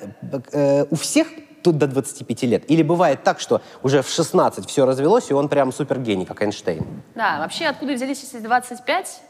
[0.52, 1.28] э, у всех
[1.64, 2.70] тут до 25 лет?
[2.70, 6.86] Или бывает так, что уже в 16 все развелось, и он прям супергений, как Эйнштейн?
[7.16, 9.22] Да, вообще откуда взялись эти 25,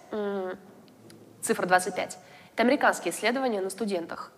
[1.41, 2.17] цифра 25?
[2.53, 4.31] Это американские исследования на студентах.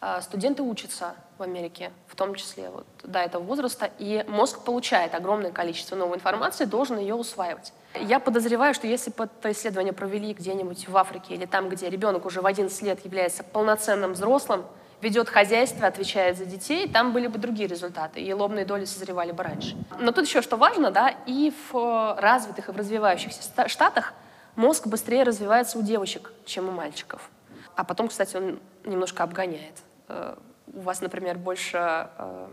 [0.00, 5.14] А, студенты учатся в Америке, в том числе вот до этого возраста, и мозг получает
[5.14, 7.72] огромное количество новой информации, должен ее усваивать.
[7.94, 12.26] Я подозреваю, что если бы это исследование провели где-нибудь в Африке или там, где ребенок
[12.26, 14.64] уже в 11 лет является полноценным взрослым,
[15.00, 19.42] ведет хозяйство, отвечает за детей, там были бы другие результаты, и лобные доли созревали бы
[19.42, 19.76] раньше.
[19.98, 24.14] Но тут еще что важно, да, и в развитых и в развивающихся штатах
[24.54, 27.30] мозг быстрее развивается у девочек, чем у мальчиков.
[27.74, 29.74] А потом, кстати, он немножко обгоняет.
[30.08, 30.36] Э,
[30.72, 32.48] у вас, например, больше э,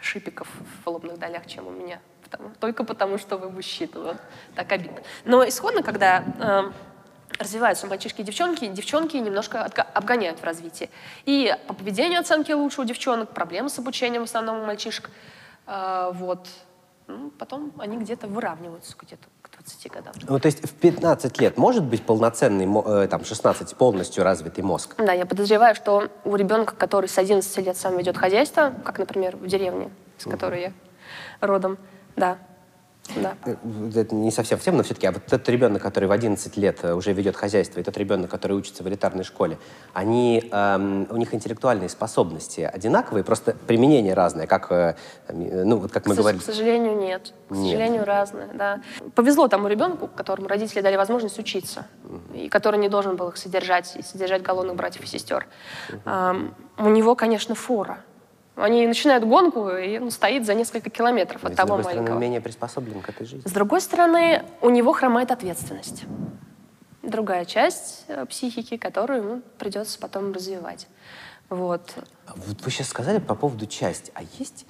[0.00, 0.48] шипиков
[0.84, 2.00] в лобных долях, чем у меня.
[2.60, 3.90] Только потому, что вы мужчина.
[3.94, 4.16] Вот.
[4.54, 5.00] Так обидно.
[5.24, 6.70] Но исходно, когда э,
[7.38, 10.90] развиваются мальчишки и девчонки, девчонки немножко обгоняют в развитии.
[11.24, 15.10] И по поведению оценки лучше у девчонок, проблемы с обучением в основном у мальчишек.
[15.66, 16.46] Э, вот.
[17.10, 19.26] Ну, потом они где-то выравниваются где-то
[19.58, 20.12] 20 годам.
[20.28, 24.94] Ну, то есть в 15 лет может быть полноценный, э, там, 16 полностью развитый мозг?
[24.96, 29.36] Да, я подозреваю, что у ребенка, который с 11 лет сам ведет хозяйство, как, например,
[29.36, 30.72] в деревне, с которой я
[31.40, 31.78] родом,
[32.16, 32.38] да,
[33.16, 33.34] да.
[33.44, 33.56] Э,
[33.94, 36.78] это не совсем в тему, но все-таки, а вот тот ребенок, который в 11 лет
[36.82, 39.58] э, уже ведет хозяйство, и тот ребенок, который учится в элитарной школе,
[39.92, 44.94] они, эм, у них интеллектуальные способности одинаковые, просто применение разное, как, э,
[45.28, 46.40] ну, вот как мы к говорили.
[46.40, 47.32] К сожалению, нет.
[47.48, 47.72] К нет.
[47.72, 48.80] сожалению, разное, да.
[49.14, 51.86] Повезло тому ребенку, которому родители дали возможность учиться,
[52.34, 55.46] и который не должен был их содержать, и содержать голодных братьев и сестер.
[56.04, 57.98] Эм, у него, конечно, фора
[58.62, 61.90] они начинают гонку, и он стоит за несколько километров от того маленького.
[61.90, 63.48] С другой стороны, менее приспособлен к этой жизни.
[63.48, 66.04] С другой стороны, у него хромает ответственность.
[67.02, 70.86] Другая часть э, психики, которую ему придется потом развивать.
[71.48, 71.94] Вот.
[72.28, 74.12] вот вы сейчас сказали по поводу части.
[74.14, 74.66] А есть,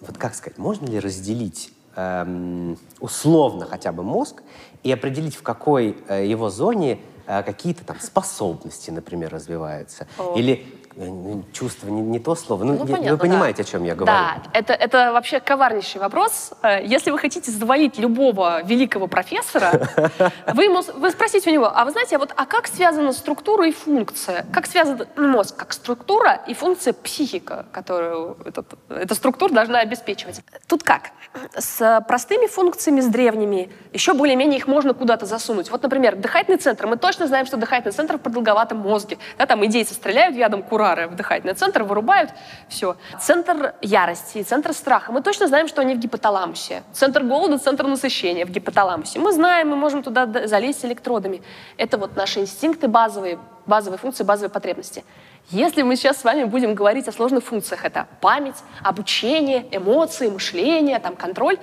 [0.00, 4.42] вот как сказать, можно ли разделить эм, условно хотя бы мозг
[4.82, 10.06] и определить, в какой э, его зоне э, какие-то там способности, например, развиваются.
[10.18, 10.34] О.
[10.36, 10.66] Или
[10.98, 12.64] э, чувство, не, не то слово.
[12.64, 13.68] Ну, Ну, я- понятно, вы понимаете, да.
[13.68, 14.06] о чем я говорю.
[14.06, 16.52] Да, это, это вообще коварнейший вопрос.
[16.62, 19.88] Э, Если вы хотите завалить любого великого профессора,
[20.54, 23.66] вы, ему, вы спросите у него, а вы знаете, а вот а как связана структура
[23.68, 24.44] и функция?
[24.52, 30.40] Как связан мозг, как структура и функция психика, которую этот- эта структура должна обеспечивать?
[30.66, 31.10] Тут как?
[31.56, 35.70] С простыми функциями, с древними, еще более-менее их можно куда-то засунуть.
[35.70, 36.86] Вот, например, дыхательный центр.
[36.86, 39.18] Мы точно знаем, что дыхательный центр в продолговатом мозге.
[39.38, 42.30] Да, там индейцы стреляют ядом курары в дыхательный центр, вырубают,
[42.68, 42.96] все.
[43.20, 45.12] Центр ярости, центр страха.
[45.12, 46.82] Мы точно знаем, что они в гипоталамусе.
[46.92, 49.18] Центр голода, центр насыщения в гипоталамусе.
[49.18, 51.42] Мы знаем, мы можем туда залезть электродами.
[51.76, 55.04] Это вот наши инстинкты базовые, базовые функции, базовые потребности.
[55.50, 60.98] Если мы сейчас с вами будем говорить о сложных функциях, это память, обучение, эмоции, мышление,
[60.98, 61.58] там, контроль,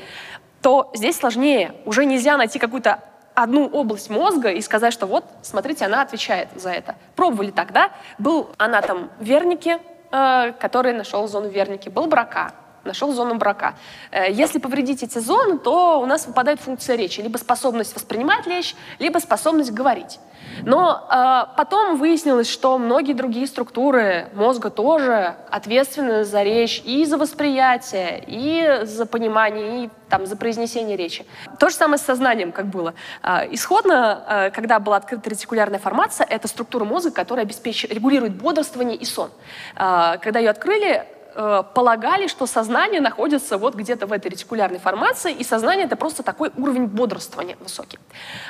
[0.61, 1.73] то здесь сложнее.
[1.85, 2.99] Уже нельзя найти какую-то
[3.35, 6.95] одну область мозга и сказать, что вот, смотрите, она отвечает за это.
[7.15, 7.91] Пробовали тогда.
[8.17, 9.77] Был анатом Верники,
[10.11, 11.89] э, который нашел зону Верники.
[11.89, 12.53] Был Брака,
[12.85, 13.75] нашел зону брака.
[14.11, 17.21] Э, Если повредить эти зоны, то у нас выпадает функция речи.
[17.21, 20.19] Либо способность воспринимать речь, либо способность говорить.
[20.63, 27.17] Но э, потом выяснилось, что многие другие структуры мозга тоже ответственны за речь и за
[27.17, 31.25] восприятие, и за понимание, и там, за произнесение речи.
[31.59, 32.93] То же самое с сознанием, как было.
[33.23, 38.97] Э, исходно, э, когда была открыта ретикулярная формация, это структура мозга, которая обеспечивает, регулирует бодрствование
[38.97, 39.31] и сон.
[39.75, 45.31] Э, когда ее открыли, э, полагали, что сознание находится вот где-то в этой ретикулярной формации,
[45.33, 47.99] и сознание— это просто такой уровень бодрствования высокий.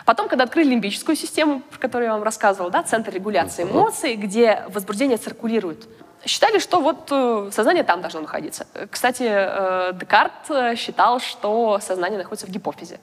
[0.06, 4.64] Потом, когда открыли лимбическую систему, про которую я вам рассказывала, да, центр регуляции эмоций, где
[4.70, 5.88] возбуждение циркулирует,
[6.26, 8.68] считали, что вот э, сознание там должно находиться.
[8.90, 13.00] Кстати, э, Декарт э, считал, что сознание находится в гипофизе.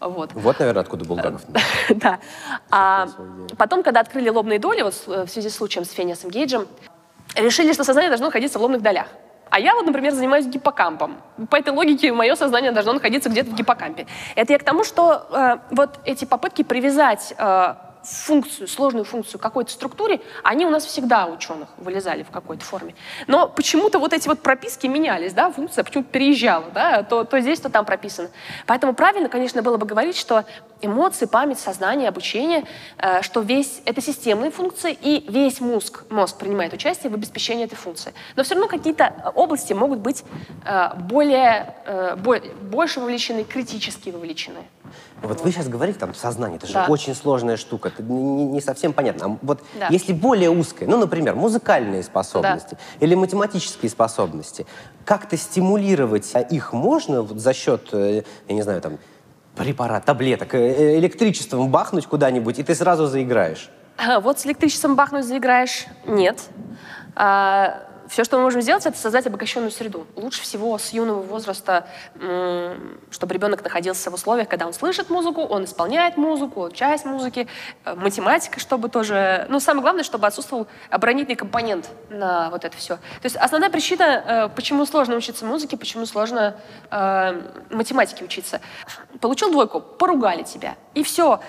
[0.00, 0.32] Вот.
[0.32, 1.42] Вот, наверное, откуда Булгаков.
[1.90, 2.20] Да.
[2.70, 3.08] А
[3.56, 6.66] потом, когда открыли лобные доли, вот в связи с случаем с Фениасом Гейджем,
[7.36, 9.06] решили, что сознание должно находиться в лобных долях.
[9.50, 11.16] А я вот, например, занимаюсь гиппокампом.
[11.50, 14.06] По этой логике мое сознание должно находиться где-то в гиппокампе.
[14.34, 19.70] Это я к тому, что э, вот эти попытки привязать э, функцию, сложную функцию какой-то
[19.70, 22.94] структуре, они у нас всегда ученых вылезали в какой-то форме.
[23.26, 27.60] Но почему-то вот эти вот прописки менялись, да, функция почему-то переезжала, да, то, то здесь,
[27.60, 28.30] то там прописано.
[28.66, 30.44] Поэтому правильно, конечно, было бы говорить, что
[30.80, 32.64] эмоции, память, сознание, обучение,
[32.98, 37.76] э, что весь это системные функции, и весь мозг, мозг принимает участие в обеспечении этой
[37.76, 38.12] функции.
[38.36, 40.24] Но все равно какие-то э, области могут быть
[40.64, 44.64] э, более, э, бо- больше вовлечены, критически вовлечены.
[45.22, 46.86] Вот вы сейчас говорите, там, сознание, это же Да.
[46.88, 49.26] очень сложная штука, это не, не- совсем понятно.
[49.26, 49.88] А Вот Да.
[49.90, 54.66] если более узкое, ну, например, музыкальные способности или математические способности,
[55.04, 58.98] как-то стимулировать а, их можно вот за счет, э, я не знаю, там,
[59.56, 63.70] препарат, таблеток, э, э, электричеством бахнуть куда-нибудь, и ты сразу заиграешь?
[63.98, 65.86] А, Вот с электричеством бахнуть заиграешь?
[66.06, 66.40] Нет.
[68.12, 70.06] Все, что мы можем сделать, это создать обогащенную среду.
[70.16, 71.86] Лучше всего с юного возраста,
[73.10, 77.48] чтобы ребенок находился в условиях, когда он слышит музыку, он исполняет музыку, часть музыки,
[77.86, 79.46] э, математика, чтобы тоже...
[79.48, 82.96] Ну, самое главное, чтобы отсутствовал оборонительный компонент на вот это все.
[82.96, 86.56] То есть основная причина, э, почему сложно учиться музыке, почему сложно
[86.90, 88.60] э, математике учиться.
[89.22, 91.40] Получил двойку, поругали тебя, и все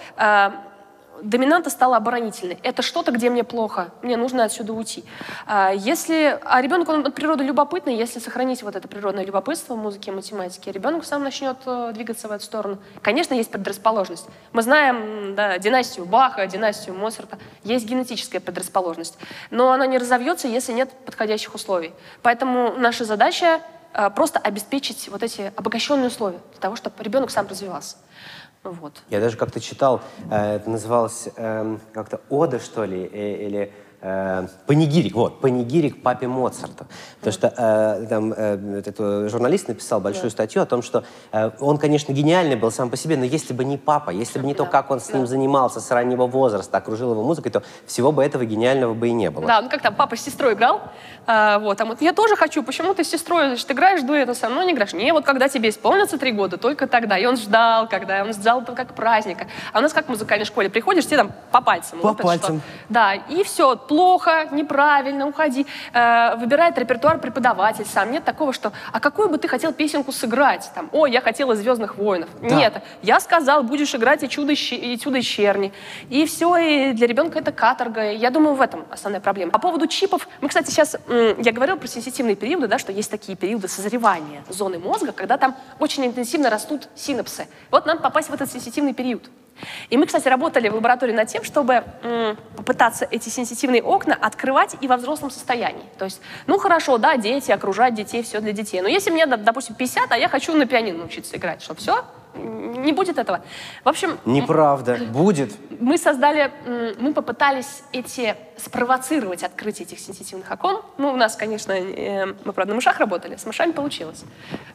[1.24, 2.60] доминанта стала оборонительной.
[2.64, 5.04] Это что-то, где мне плохо, мне нужно отсюда уйти.
[5.46, 9.78] А Если, а ребенок, он от природы любопытный, если сохранить вот это природное любопытство в
[9.78, 12.78] музыке и математике, ребенок сам начнет э, двигаться в эту сторону.
[13.02, 14.28] Конечно, есть предрасположенность.
[14.52, 17.40] Мы знаем да, династию Баха, династию Моцарта.
[17.64, 19.18] Есть генетическая предрасположенность.
[19.50, 21.94] Но она не разовьется, если нет подходящих условий.
[22.22, 23.62] Поэтому наша задача
[23.94, 27.98] э, просто обеспечить вот эти обогащенные условия для того, чтобы ребенок сам развивался.
[28.64, 29.04] Вот.
[29.10, 33.74] Я даже как-то читал, э, это называлось эм, как-то «Ода», что ли, э, или
[34.04, 36.86] э, «Панигирик», вот, «Панигирик папе Моцарта».
[37.20, 41.78] Потому что э, там э, этот журналист написал большую статью о том, что э, он,
[41.78, 44.66] конечно, гениальный был сам по себе, но если бы не папа, если бы не то,
[44.66, 45.28] Да, как он с ним да.
[45.28, 49.32] занимался с раннего возраста, окружил его музыкой, то всего бы этого гениального бы и не
[49.32, 49.48] было.
[49.48, 50.82] Да, ну как там, папа с сестрой играл,
[51.26, 54.50] а, вот, там вот, я тоже хочу, почему ты с сестрой, значит, играешь дуэта, со
[54.50, 54.94] мной не играешь?
[54.94, 57.18] Не, вот когда тебе исполнится три года, только тогда.
[57.18, 59.48] И он ждал, когда, он ждал это как праздника.
[59.72, 62.00] А у нас как в музыкальной школе, приходишь, тебе там по пальцам.
[62.00, 62.62] По вот пальцам.
[62.90, 65.68] Да, и все, плохо, неправильно, уходи.
[65.94, 68.12] Э, выбирает репертуар преподаватель сам.
[68.12, 70.72] Нет такого, что, а какую бы ты хотел песенку сыграть?
[70.74, 72.30] Там, о, я хотел из «Звездных воинов».
[72.42, 72.56] Да.
[72.56, 75.72] Нет, я сказал, будешь играть и чудо, и чудо черни.
[76.10, 78.12] И все, и для ребенка это каторга.
[78.12, 79.52] Я думаю, в этом основная проблема.
[79.52, 83.38] По поводу чипов, мы, кстати, сейчас, я говорил про сенситивные периоды, да, что есть такие
[83.38, 87.48] периоды созревания зоны мозга, когда там очень интенсивно растут синапсы.
[87.70, 89.30] Вот надо попасть в этот сенситивный период.
[89.90, 94.76] И мы, кстати, работали в лаборатории над тем, чтобы м, попытаться эти сенситивные окна открывать
[94.82, 95.86] и во взрослом состоянии.
[95.98, 98.82] То есть, ну хорошо, да, дети, окружать детей, все для детей.
[98.82, 102.04] Но если мне, допустим, 50, а я хочу на пианино научиться играть, что все,
[102.36, 103.42] не будет этого.
[103.84, 104.18] В общем...
[104.26, 104.98] Неправда.
[105.12, 105.54] Будет.
[105.80, 106.52] Мы создали,
[107.00, 110.82] мы попытались эти, спровоцировать открытие этих сенситивных окон.
[110.98, 114.24] Ну, у нас, конечно, э, мы, правда, на мышах работали, с мышами получилось.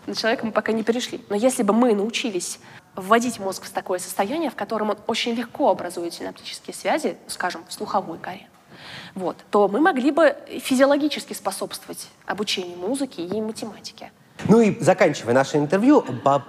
[0.08, 1.20] На человека мы пока не перешли.
[1.28, 2.60] Но если бы мы научились
[2.96, 7.72] вводить мозг в такое состояние, в котором он очень легко образует синаптические связи, скажем, в
[7.74, 8.48] слуховой коре,
[9.14, 14.10] вот, то мы могли бы физиологически способствовать обучению музыки и математике.
[14.48, 16.02] Ну и заканчивая наше интервью,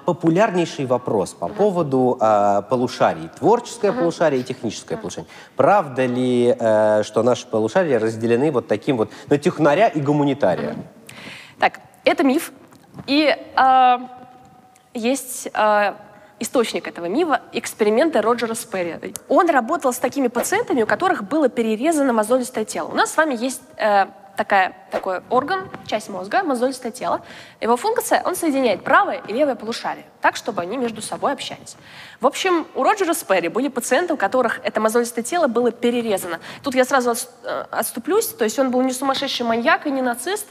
[0.05, 3.29] популярнейший вопрос по поводу э, полушарий.
[3.39, 3.99] Творческое uh-huh.
[3.99, 5.01] полушарие и техническое uh-huh.
[5.01, 5.29] полушарие.
[5.57, 10.75] Правда ли, э, что наши полушария разделены вот таким вот на технаря и гуманитария?
[10.75, 10.85] Uh-huh.
[11.59, 12.53] Так, это миф.
[13.07, 13.97] И э,
[14.93, 15.93] есть э,
[16.39, 19.13] источник этого мифа— эксперименты Роджера Сперри.
[19.27, 22.89] Он работал с такими пациентами, у которых было перерезано мозолистое тело.
[22.89, 24.07] У нас с вами есть э,
[24.39, 27.21] такая, такой орган, часть мозга, мозолистое тело.
[27.59, 31.75] Его функция, он соединяет правое и левое полушарие, так, чтобы они между собой общались.
[32.21, 36.39] В общем, у Роджера Сперри были пациенты, у которых это мозолистое тело было перерезано.
[36.63, 40.47] Тут я сразу э, отступлюсь, то есть он был не сумасшедший маньяк и не нацист.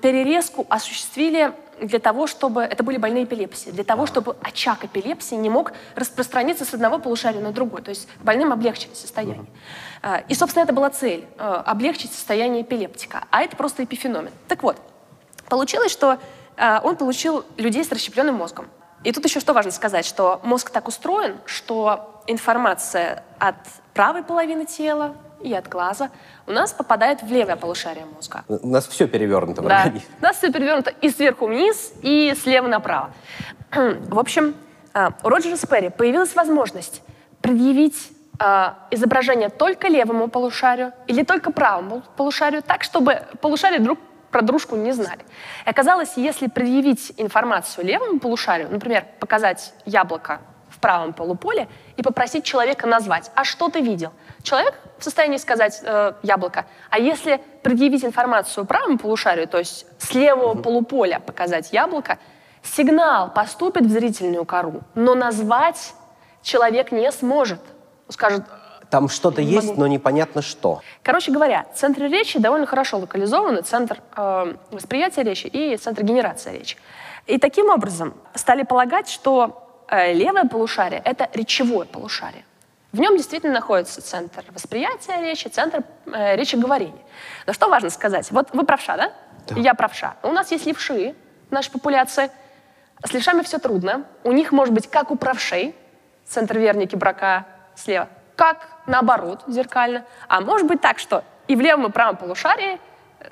[0.00, 2.62] Перерезку осуществили для того, чтобы...
[2.62, 3.70] Это были больные эпилепсии.
[3.70, 7.82] Для того, чтобы очаг эпилепсии не мог распространиться с одного полушария на другой.
[7.82, 9.46] То есть больным облегчили состояние.
[10.02, 10.24] Uh-huh.
[10.28, 13.24] И, собственно, это была цель— э, облегчить состояние эпилептика.
[13.30, 14.32] А это просто эпифеномен.
[14.48, 14.76] Так вот,
[15.48, 16.18] получилось, что
[16.56, 18.68] э, он получил людей с расщепленным мозгом.
[19.04, 23.56] И тут еще что важно сказать, что мозг так устроен, что информация от
[23.94, 26.10] правой половины тела и от глаза
[26.46, 28.44] у нас попадает в левое полушарие мозга.
[28.48, 29.82] У нас все перевернуто в да.
[29.82, 30.08] организме.
[30.20, 33.10] У нас все перевернуто и сверху вниз, и слева направо.
[33.72, 34.54] в общем,
[34.94, 37.02] а, у Роджера Сперри появилась возможность
[37.40, 43.98] предъявить а, изображение только левому полушарию или только правому полушарию, так, чтобы полушария друг
[44.30, 45.20] про дружку не знали.
[45.64, 52.44] И оказалось, если предъявить информацию левому полушарию, например, показать яблоко в правом полуполе и попросить
[52.44, 54.12] человека назвать, а что ты видел?
[54.46, 56.66] Человек в состоянии сказать э, яблоко.
[56.88, 60.62] А если предъявить информацию правому полушарию, то есть с левого mm-hmm.
[60.62, 62.18] полуполя показать яблоко,
[62.62, 65.94] сигнал поступит в зрительную кору, но назвать
[66.42, 67.60] человек не сможет.
[68.08, 68.44] Скажет,
[68.88, 70.80] там что-то есть, но непонятно что.
[71.02, 76.76] Короче говоря, центры речи довольно хорошо локализованы, центр э, восприятия речи и центр генерации речи.
[77.26, 82.44] И таким образом стали полагать, что Э, левое полушарие— это речевое полушарие.
[82.92, 87.02] В нем действительно находится центр восприятия речи, центр э, речи-говорения.
[87.46, 88.30] Но что важно сказать?
[88.30, 89.12] Вот вы правша, да?
[89.48, 89.60] да.
[89.60, 90.16] Я правша.
[90.22, 91.14] У нас есть левши
[91.48, 92.30] в нашей популяции.
[93.04, 94.04] С левшами все трудно.
[94.24, 95.74] У них может быть как у правшей,
[96.24, 100.04] центр верники брака слева, как наоборот, зеркально.
[100.28, 102.78] А может быть так, что и в левом, и правом полушарии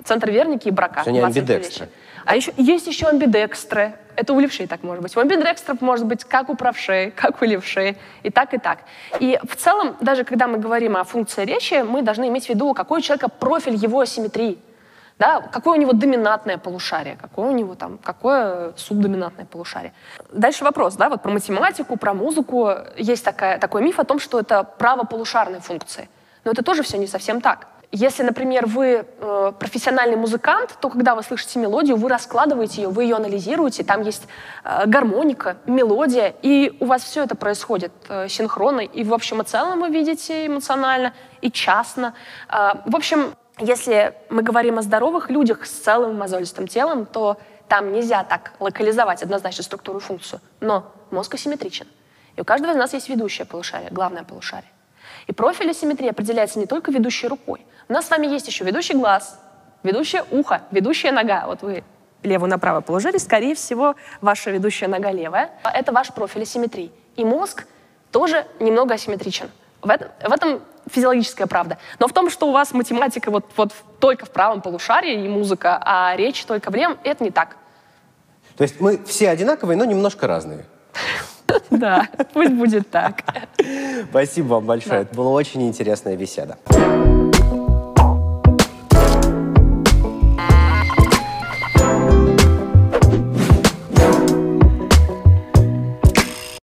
[0.04, 1.02] центр верники и брака.
[1.06, 1.88] Они амбидекстры.
[2.24, 3.94] А еще, есть еще амбидекстры.
[4.16, 5.16] Это у левшей так может быть.
[5.16, 7.96] У амбидекстров может быть как у правшей, как у левшей.
[8.22, 8.78] И так, и так.
[9.20, 12.74] И в целом, даже когда мы говорим о функции речи, мы должны иметь в виду,
[12.74, 14.58] какой у человека профиль его асимметрии.
[15.16, 19.92] Да, какое у него доминантное полушарие, какое у него там, какое субдоминантное полушарие.
[20.32, 22.70] Дальше вопрос, да, вот про математику, про музыку.
[22.96, 26.08] Есть такая, такой миф о том, что это правополушарные функции.
[26.42, 27.68] Но это тоже все не совсем так.
[27.96, 33.04] Если, например, вы э, профессиональный музыкант, то когда вы слышите мелодию, вы раскладываете ее, вы
[33.04, 34.26] ее анализируете, там есть
[34.64, 39.44] э, гармоника, мелодия, и у вас все это происходит э, синхронно, и в общем и
[39.44, 42.14] целом вы видите эмоционально и частно.
[42.48, 47.92] Э, в общем, если мы говорим о здоровых людях с целым мозолистым телом, то там
[47.92, 51.86] нельзя так локализовать однозначно структуру и функцию, но мозг асимметричен.
[52.34, 54.73] И у каждого из нас есть ведущее полушарие, главное полушарие.
[55.26, 57.64] И профиль асимметрии определяется не только ведущей рукой.
[57.88, 59.38] У нас с вами есть еще ведущий глаз,
[59.82, 61.46] ведущее ухо, ведущая нога.
[61.46, 61.84] Вот вы
[62.22, 65.50] левую направо положили, скорее всего, ваша ведущая нога левая.
[65.62, 66.90] Это ваш профиль асимметрии.
[67.16, 67.66] И мозг
[68.10, 69.50] тоже немного асимметричен.
[69.82, 71.78] В этом, в этом физиологическая правда.
[71.98, 75.80] Но в том, что у вас математика вот, вот только в правом полушарии и музыка,
[75.84, 77.56] а речь только в левом, это не так.
[78.56, 80.64] То есть мы все одинаковые, но немножко разные.
[81.70, 83.22] Да, пусть будет так.
[84.10, 85.02] Спасибо вам большое.
[85.02, 86.58] Это была очень интересная беседа.